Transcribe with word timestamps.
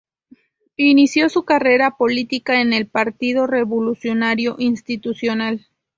Inició 0.77 1.29
su 1.29 1.45
carrera 1.45 1.91
política 1.91 2.59
en 2.59 2.73
el 2.73 2.87
Partido 2.87 3.45
Revolucionario 3.45 4.55
Institucional. 4.57 5.67